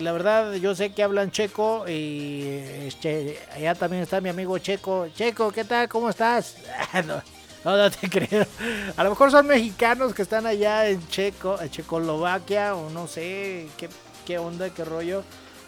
[0.00, 2.42] la verdad, yo sé que hablan checo y
[2.86, 5.08] este, allá también está mi amigo Checo.
[5.14, 5.88] Checo, ¿qué tal?
[5.88, 6.56] ¿Cómo estás?
[7.64, 8.46] No, no te creo.
[8.96, 13.68] A lo mejor son mexicanos que están allá en Checo, en Checoslovaquia o no sé
[13.76, 13.88] qué,
[14.26, 15.24] qué onda, qué rollo.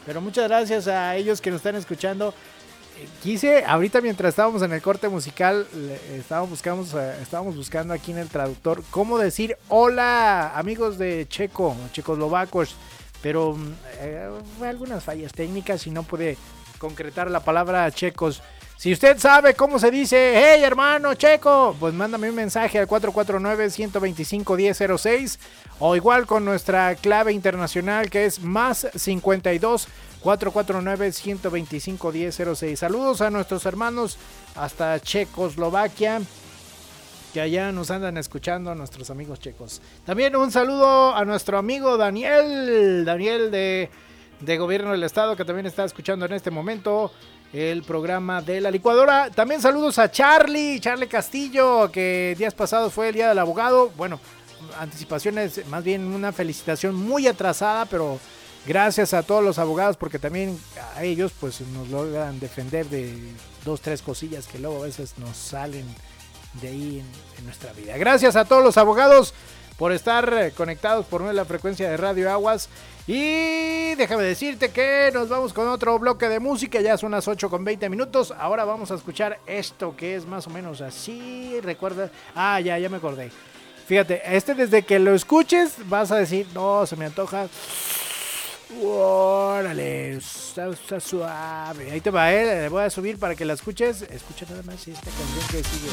[0.07, 2.35] Pero muchas gracias a ellos que nos están escuchando.
[2.98, 5.66] Eh, quise, ahorita mientras estábamos en el corte musical,
[6.16, 11.76] estábamos, buscamos, eh, estábamos buscando aquí en el traductor cómo decir hola amigos de Checo,
[11.92, 12.76] checoslovacos.
[13.22, 14.29] Pero mm, eh,
[14.62, 16.37] algunas fallas técnicas y no pude
[16.79, 18.42] concretar la palabra checos.
[18.81, 25.38] Si usted sabe cómo se dice, hey hermano checo, pues mándame un mensaje al 449-125-1006
[25.81, 29.87] o igual con nuestra clave internacional que es más 52
[30.25, 32.77] 449-125-1006.
[32.77, 34.16] Saludos a nuestros hermanos
[34.57, 36.23] hasta Checoslovaquia
[37.35, 39.83] que allá nos andan escuchando nuestros amigos checos.
[40.07, 43.90] También un saludo a nuestro amigo Daniel, Daniel de,
[44.40, 47.12] de Gobierno del Estado que también está escuchando en este momento
[47.53, 49.31] el programa de la licuadora.
[49.31, 53.91] También saludos a Charlie, Charlie Castillo, que días pasados fue el Día del Abogado.
[53.97, 54.21] Bueno,
[54.79, 58.21] anticipaciones, más bien una felicitación muy atrasada, pero
[58.67, 60.59] gracias a todos los abogados porque también
[60.97, 63.17] a ellos pues nos logran defender de
[63.65, 65.87] dos, tres cosillas que luego a veces nos salen
[66.61, 67.03] de ahí
[67.39, 67.97] en, nuestra vida.
[67.97, 69.33] Gracias a todos los abogados
[69.79, 72.69] por estar conectados por la frecuencia de Radio Aguas.
[73.12, 76.81] Y déjame decirte que nos vamos con otro bloque de música.
[76.81, 78.33] Ya son las 8 con 20 minutos.
[78.38, 81.59] Ahora vamos a escuchar esto que es más o menos así.
[81.61, 82.09] Recuerda.
[82.37, 83.33] Ah, ya, ya me acordé.
[83.88, 87.49] Fíjate, este desde que lo escuches vas a decir, no, se me antoja.
[88.81, 90.70] Órale, está,
[91.01, 91.90] suave.
[91.90, 92.62] Ahí te va, eh.
[92.62, 94.03] Le voy a subir para que la escuches.
[94.03, 95.90] Escucha nada más esta canción que sigue.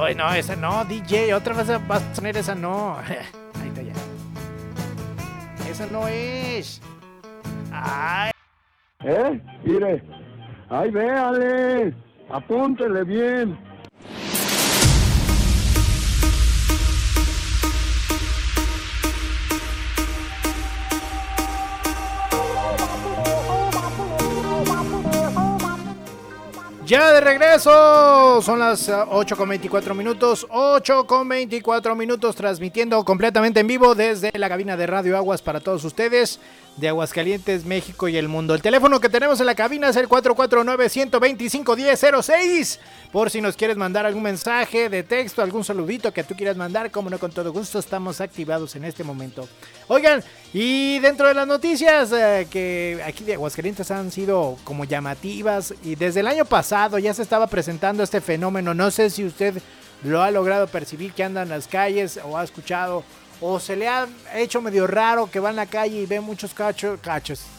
[0.00, 2.96] Ay, no, esa no, DJ, otra vez vas a poner esa no.
[3.60, 3.92] Ahí está ya.
[5.68, 6.80] Esa no es.
[7.72, 8.30] Ay.
[9.02, 9.40] ¿Eh?
[9.64, 10.02] Mire.
[10.70, 11.94] Ay, véale.
[12.30, 13.58] Apúntele bien.
[26.88, 33.60] Ya de regreso, son las 8 con 24 minutos, 8 con 24 minutos transmitiendo completamente
[33.60, 36.40] en vivo desde la cabina de Radio Aguas para todos ustedes
[36.78, 38.54] de Aguascalientes, México y el mundo.
[38.54, 42.78] El teléfono que tenemos en la cabina es el 449-125-1006.
[43.12, 46.90] Por si nos quieres mandar algún mensaje de texto, algún saludito que tú quieras mandar,
[46.90, 49.46] como no, con todo gusto estamos activados en este momento.
[49.88, 55.74] Oigan, y dentro de las noticias eh, que aquí de Aguascalientes han sido como llamativas
[55.84, 58.72] y desde el año pasado ya se estaba presentando este fenómeno.
[58.72, 59.60] No sé si usted
[60.02, 63.04] lo ha logrado percibir que anda en las calles o ha escuchado
[63.40, 66.54] o se le ha hecho medio raro que va en la calle y ve muchos
[66.54, 66.98] cachos,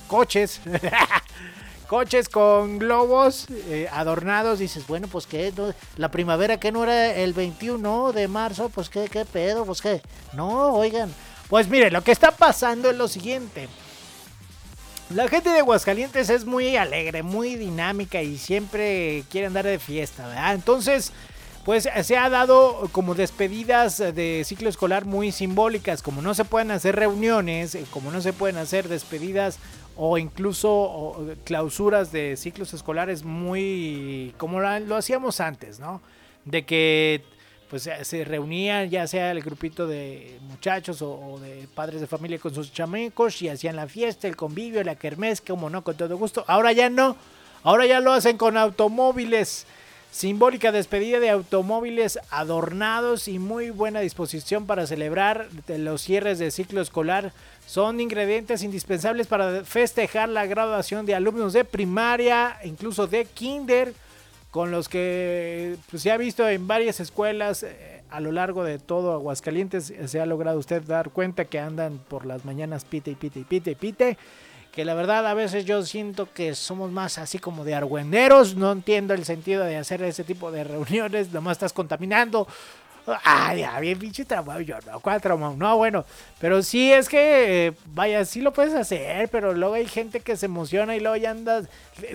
[0.08, 0.60] coches
[1.88, 4.60] coches con globos eh, adornados.
[4.60, 5.54] Dices, bueno, pues que
[5.98, 10.02] la primavera que no era el 21 de marzo, pues qué, qué pedo, pues qué.
[10.34, 11.12] No, oigan.
[11.50, 13.68] Pues mire, lo que está pasando es lo siguiente.
[15.10, 20.28] La gente de Aguascalientes es muy alegre, muy dinámica y siempre quiere andar de fiesta,
[20.28, 20.54] ¿verdad?
[20.54, 21.12] Entonces,
[21.66, 26.70] pues se ha dado como despedidas de ciclo escolar muy simbólicas, como no se pueden
[26.70, 29.58] hacer reuniones, eh, como no se pueden hacer despedidas
[29.98, 36.02] o incluso clausuras de ciclos escolares muy como lo hacíamos antes, ¿no?
[36.46, 37.24] De que
[37.70, 42.54] pues se reunían ya sea el grupito de muchachos o, de padres de familia con
[42.54, 46.44] sus chamecos y hacían la fiesta, el convivio, la kermés, como no, con todo gusto.
[46.48, 47.16] Ahora ya no,
[47.64, 49.68] ahora ya lo hacen con automóviles.
[50.12, 56.82] Simbólica despedida de automóviles adornados y muy buena disposición para celebrar los cierres de ciclo
[56.82, 57.32] escolar
[57.68, 63.94] son ingredientes indispensables para festejar la graduación de alumnos de primaria, incluso de kinder,
[64.52, 68.80] con los que pues, se ha visto en varias escuelas eh, a lo largo de
[68.80, 69.94] todo Aguascalientes.
[70.06, 73.44] Se ha logrado usted dar cuenta que andan por las mañanas pite y pite y
[73.44, 74.18] pite y pite.
[74.72, 78.56] Que la verdad a veces yo siento que somos más así como de argüenderos.
[78.56, 81.32] No entiendo el sentido de hacer ese tipo de reuniones.
[81.32, 82.48] Nomás estás contaminando.
[83.24, 84.62] Ay, ya, bien pinche trabajo.
[84.62, 85.56] Yo no, ¿cuál trabajo?
[85.58, 86.06] No, bueno.
[86.40, 90.46] Pero sí es que, vaya, sí lo puedes hacer, pero luego hay gente que se
[90.46, 91.68] emociona y luego ya andas.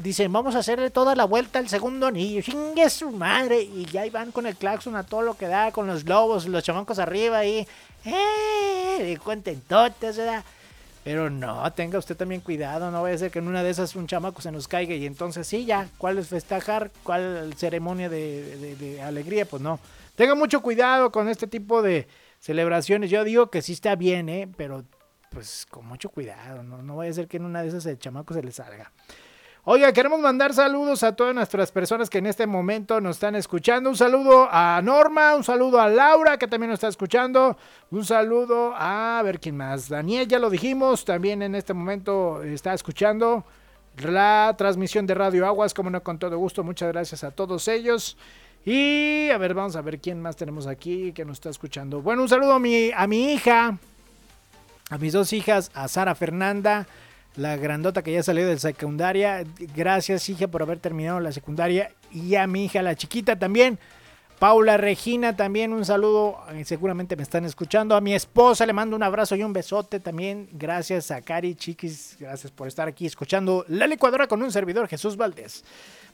[0.02, 2.42] Dicen, vamos a hacerle toda la vuelta al segundo anillo.
[2.42, 3.60] Chingue su madre.
[3.62, 6.62] Y ya van con el claxon a todo lo que da, con los globos, los
[6.62, 7.66] chamancos arriba y.
[8.04, 9.18] ¡Eh!
[9.22, 10.44] Contentotes, ¿verdad?
[11.04, 13.94] Pero no, tenga usted también cuidado, no vaya a ser que en una de esas
[13.94, 16.90] un chamaco se nos caiga y entonces sí, ya, ¿cuál es festejar?
[17.02, 19.44] ¿Cuál ceremonia de, de alegría?
[19.44, 19.78] Pues no.
[20.14, 22.06] Tenga mucho cuidado con este tipo de
[22.38, 23.10] celebraciones.
[23.10, 24.48] Yo digo que sí está bien, ¿eh?
[24.56, 24.84] Pero
[25.30, 26.62] pues con mucho cuidado.
[26.62, 28.92] No, no vaya a ser que en una de esas el chamaco se le salga.
[29.66, 33.88] Oiga, queremos mandar saludos a todas nuestras personas que en este momento nos están escuchando.
[33.88, 37.56] Un saludo a Norma, un saludo a Laura que también nos está escuchando.
[37.90, 39.88] Un saludo a, a ver quién más.
[39.88, 43.44] Daniel, ya lo dijimos, también en este momento está escuchando
[43.96, 46.62] la transmisión de Radio Aguas, como no, con todo gusto.
[46.62, 48.18] Muchas gracias a todos ellos.
[48.64, 52.00] Y a ver, vamos a ver quién más tenemos aquí que nos está escuchando.
[52.00, 53.78] Bueno, un saludo a mi, a mi hija,
[54.90, 56.86] a mis dos hijas, a Sara Fernanda,
[57.36, 59.44] la grandota que ya salió de secundaria.
[59.76, 61.90] Gracias, hija, por haber terminado la secundaria.
[62.10, 63.78] Y a mi hija, la chiquita también.
[64.38, 67.94] Paula Regina, también un saludo, eh, seguramente me están escuchando.
[67.94, 70.48] A mi esposa le mando un abrazo y un besote también.
[70.52, 75.16] Gracias a Cari, chiquis, gracias por estar aquí escuchando La Licuadora con un servidor, Jesús
[75.16, 75.64] Valdés.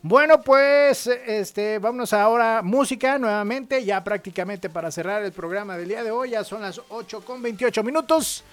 [0.03, 6.03] Bueno, pues este, vámonos ahora música nuevamente, ya prácticamente para cerrar el programa del día
[6.03, 8.45] de hoy, ya son las 8 con 28 minutos.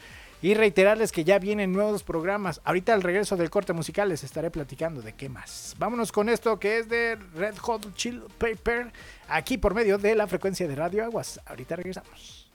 [0.41, 2.61] Y reiterarles que ya vienen nuevos programas.
[2.63, 5.75] Ahorita al regreso del corte musical les estaré platicando de qué más.
[5.79, 8.91] Vámonos con esto que es de Red Hot Chill Paper,
[9.29, 11.41] aquí por medio de la frecuencia de Radio Aguas.
[11.45, 12.51] Ahorita regresamos.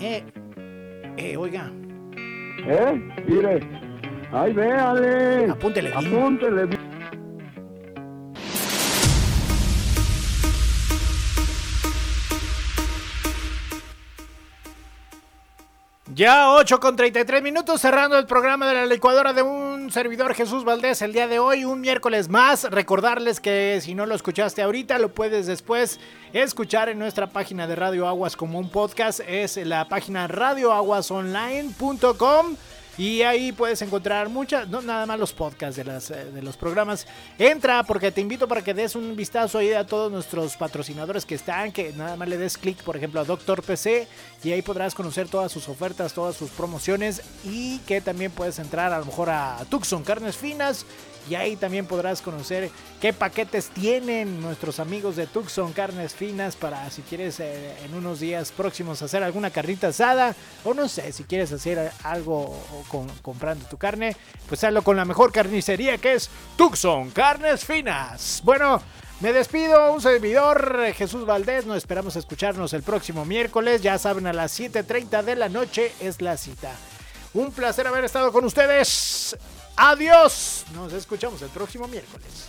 [0.00, 0.24] Eh,
[1.16, 1.72] eh, oiga.
[2.58, 3.24] ¿Eh?
[3.26, 3.60] Mire.
[4.32, 5.50] Ay, véale.
[5.50, 6.06] Apúntele bien.
[6.06, 6.85] Apúntele bien.
[16.16, 20.64] Ya 8 con 33 minutos cerrando el programa de la licuadora de un servidor Jesús
[20.64, 22.64] Valdés el día de hoy, un miércoles más.
[22.70, 26.00] Recordarles que si no lo escuchaste ahorita, lo puedes después
[26.32, 29.20] escuchar en nuestra página de Radio Aguas como un podcast.
[29.28, 32.56] Es la página radioaguasonline.com.
[32.98, 36.56] Y ahí puedes encontrar muchas, no nada más los podcasts de, las, eh, de los
[36.56, 37.06] programas.
[37.38, 41.34] Entra porque te invito para que des un vistazo ahí a todos nuestros patrocinadores que
[41.34, 44.08] están, que nada más le des clic, por ejemplo, a Doctor PC
[44.42, 48.92] y ahí podrás conocer todas sus ofertas, todas sus promociones y que también puedes entrar
[48.92, 50.86] a lo mejor a Tucson Carnes Finas
[51.28, 52.70] y ahí también podrás conocer
[53.00, 58.20] qué paquetes tienen nuestros amigos de Tucson Carnes Finas para si quieres eh, en unos
[58.20, 62.56] días próximos hacer alguna carnita asada o no sé, si quieres hacer algo
[62.88, 64.16] con, comprando tu carne,
[64.48, 68.40] pues hazlo con la mejor carnicería que es Tucson Carnes Finas.
[68.44, 68.80] Bueno,
[69.20, 71.64] me despido, un servidor, Jesús Valdés.
[71.64, 73.80] Nos esperamos escucharnos el próximo miércoles.
[73.80, 76.72] Ya saben, a las 7:30 de la noche es la cita.
[77.32, 79.36] Un placer haber estado con ustedes.
[79.76, 80.64] Adiós.
[80.72, 82.48] Nos escuchamos el próximo miércoles.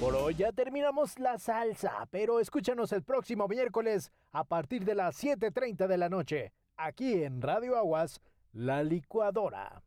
[0.00, 5.22] Por hoy ya terminamos la salsa, pero escúchanos el próximo miércoles a partir de las
[5.22, 8.22] 7.30 de la noche, aquí en Radio Aguas,
[8.54, 9.82] La Licuadora.